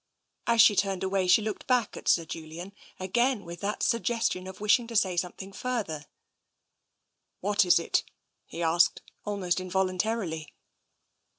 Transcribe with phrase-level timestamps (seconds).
[0.47, 4.59] As she turned away, she looked back at Sir Julian, again with that suggestion of
[4.59, 6.07] wishing to say some thing further.
[7.39, 8.03] What is it?"
[8.47, 10.55] he asked, almost involuntarily.